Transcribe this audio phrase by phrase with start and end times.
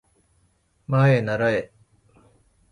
[1.07, 1.71] まえならえ